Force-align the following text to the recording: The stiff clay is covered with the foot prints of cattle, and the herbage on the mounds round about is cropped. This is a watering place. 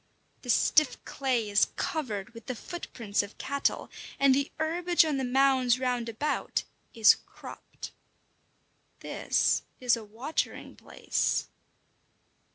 The 0.41 0.49
stiff 0.49 0.97
clay 1.05 1.47
is 1.47 1.67
covered 1.75 2.31
with 2.33 2.47
the 2.47 2.55
foot 2.55 2.87
prints 2.91 3.21
of 3.21 3.37
cattle, 3.37 3.87
and 4.19 4.33
the 4.33 4.51
herbage 4.59 5.05
on 5.05 5.17
the 5.17 5.23
mounds 5.23 5.77
round 5.77 6.09
about 6.09 6.63
is 6.95 7.13
cropped. 7.27 7.91
This 9.01 9.61
is 9.79 9.95
a 9.95 10.03
watering 10.03 10.75
place. 10.75 11.49